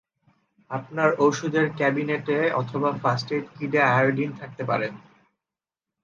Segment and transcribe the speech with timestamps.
[0.71, 4.87] আপনার ঔষধের ক্যাবিনেটে অথবা ফার্স্ট এইড কিট-এ আয়োডিন থাকতে পারে।